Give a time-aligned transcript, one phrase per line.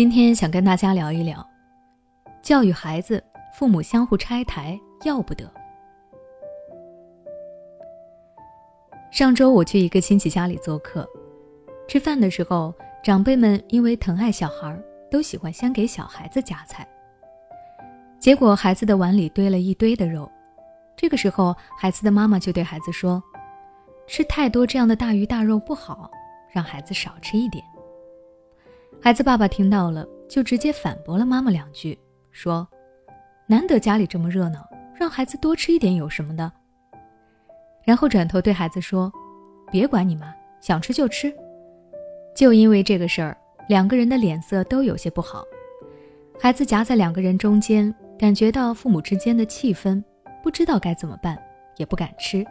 [0.00, 1.46] 今天想跟大家聊一聊，
[2.40, 5.44] 教育孩子，父母相互拆台要不得。
[9.10, 11.06] 上周我去一个亲戚家里做客，
[11.86, 12.74] 吃饭的时候，
[13.04, 14.74] 长辈们因为疼爱小孩，
[15.10, 16.88] 都喜欢先给小孩子夹菜。
[18.18, 20.26] 结果孩子的碗里堆了一堆的肉，
[20.96, 23.22] 这个时候孩子的妈妈就对孩子说
[24.08, 26.10] ：“吃太多这样的大鱼大肉不好，
[26.50, 27.62] 让孩子少吃一点。”
[29.02, 31.98] 孩子爸爸听到了，就直接反驳了妈妈两句，
[32.30, 32.68] 说
[33.48, 36.52] ：“难得家里这么热闹，让孩子多吃一点有什么的？”
[37.82, 39.10] 然后转头对孩子说
[39.72, 41.34] ：“别管你妈，想吃就吃。”
[42.36, 43.34] 就因为这个事儿，
[43.68, 45.42] 两个人的脸色都有些不好。
[46.38, 50.02] 孩子夹在两个人中间，感觉到父母之间的气氛，
[50.42, 51.42] 不知道该怎么办，
[51.78, 52.44] 也不敢吃，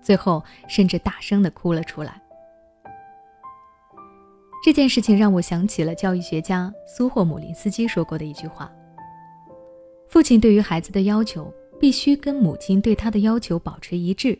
[0.00, 2.22] 最后甚至大声的哭了出来。
[4.66, 8.68] 这件事情让我想起了教育学家苏霍姆林斯基说过的一句话
[10.10, 14.36] ：“父亲对于孩子的要求，必须跟母亲对他的要求保持一致。”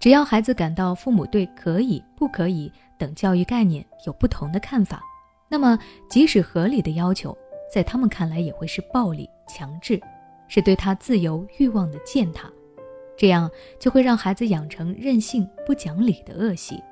[0.00, 5.02] 只要孩子感到父母对可以、不可以等教育概念有不同的看法，
[5.50, 7.36] 那么即使合理的要求，
[7.70, 10.00] 在他们看来也会是暴力、强制，
[10.48, 12.50] 是对他自由欲望的践踏。
[13.18, 16.82] 这样就会让孩子养成任性、不讲理的恶习。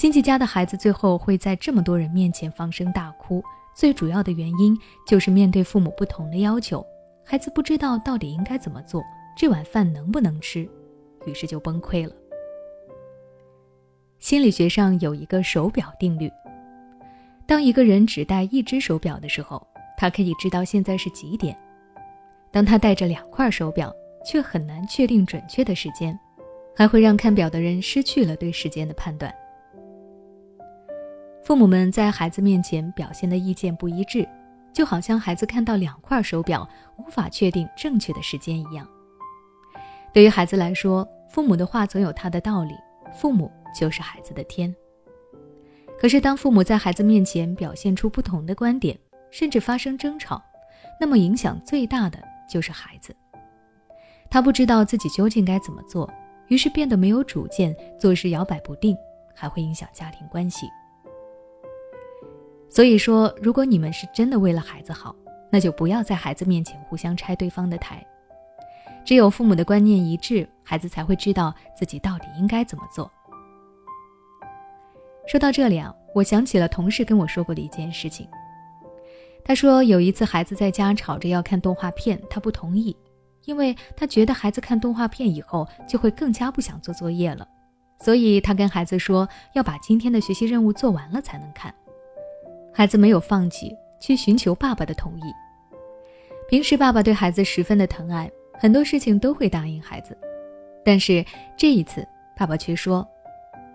[0.00, 4.74] 亲戚家的孩子最后会在这么多人面前放声大哭，最主要的原因
[5.06, 6.82] 就是面对父母不同的要求，
[7.22, 9.04] 孩子不知道到底应该怎么做。
[9.36, 10.66] 这碗饭能不能吃？
[11.26, 12.14] 于是就崩溃了。
[14.20, 16.32] 心理学上有一个手表定律：
[17.46, 19.62] 当一个人只戴一只手表的时候，
[19.98, 21.54] 他可以知道现在是几点；
[22.50, 26.18] 当他戴着两块手表，却很难确定准确的时间，
[26.74, 29.30] 还会让看表的人失去了对时间的判断。
[31.50, 34.24] 父母们在孩子面前表现的意见不一致，
[34.72, 36.64] 就好像孩子看到两块手表
[36.96, 38.88] 无法确定正确的时间一样。
[40.12, 42.76] 对于孩子来说，父母的话总有他的道理，
[43.12, 44.72] 父母就是孩子的天。
[45.98, 48.96] 可是，当父母在孩子面前表现出不同的观点，
[49.32, 50.40] 甚至发生争吵，
[51.00, 53.12] 那么影响最大的就是孩子。
[54.30, 56.08] 他不知道自己究竟该怎么做，
[56.46, 58.96] 于是变得没有主见，做事摇摆不定，
[59.34, 60.68] 还会影响家庭关系。
[62.70, 65.14] 所以说，如果你们是真的为了孩子好，
[65.50, 68.06] 那就不要在孩子面前互相拆对方的台。
[69.04, 73.10] 只有父母的观念一致，孩子才会知道自己到底应该怎么做。
[75.26, 78.28] 说到这里啊，我想起了同事跟我说过的一件事情。
[79.44, 82.96] 他说有一次孩子在家吵着要看动画片，他不同意，
[83.46, 87.48] 因为他觉得孩子看动画片以后就会更加不想做作业了，
[87.98, 91.74] 所以他跟孩子说要把今天的学习任务做完了才能看。
[92.72, 95.22] 孩子没有放弃，去寻求爸爸的同意。
[96.48, 98.30] 平时爸爸对孩子十分的疼爱。
[98.62, 100.14] 很多事情都会答应孩子，
[100.84, 101.24] 但是
[101.56, 103.08] 这一次，爸爸却说：“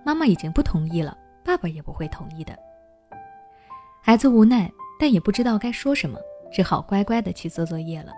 [0.05, 2.55] 妈妈已经不同意了，爸爸也不会同意的。”
[3.99, 6.19] 孩子无奈，但也不知道该说什么，
[6.53, 8.11] 只好乖乖的去做作业了。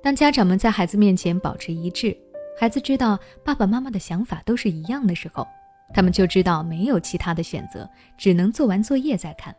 [0.00, 2.16] 当家长们在孩子面前保持一致，
[2.56, 5.44] 孩子知道爸爸妈妈的想法都是一样的时候，
[5.92, 9.54] 他们就知道没有其他的选择，只能做完作业再看。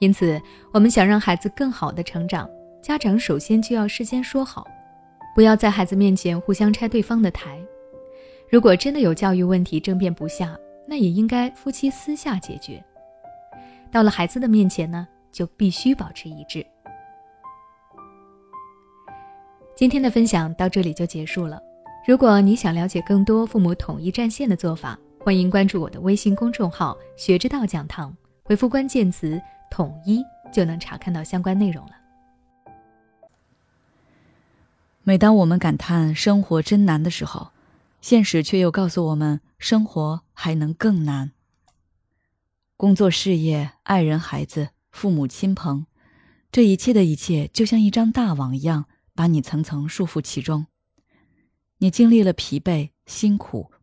[0.00, 0.40] 因此，
[0.72, 2.48] 我们想让孩子更好的成长。
[2.82, 4.66] 家长首先就要事先说好，
[5.34, 7.60] 不要在孩子面前互相拆对方的台。
[8.50, 12.82] 如果真的有教育问题争辩不下，那也应该夫妻私下解决。
[13.92, 16.66] 到了孩子的面前呢，就必须保持一致。
[19.76, 21.60] 今天的分享到这里就结束了。
[22.04, 29.40] 如果你想了解更多父母统一战线的做法，欢迎关注我的微信公众号“学之道讲堂”，回复关键词
[29.70, 30.20] “统一”
[30.52, 31.92] 就能查看到相关内容了。
[35.04, 37.52] 每当我们感叹生活真难的时候，
[38.00, 41.30] 现实却又告诉我们，生活还能更难。
[42.76, 45.86] 工作、事业、爱人、孩子、父母亲朋，
[46.50, 50.66] 这一切的一切，就像一张大网一样，把你层层束缚其中。
[51.78, 53.71] 你经历了疲惫、辛苦、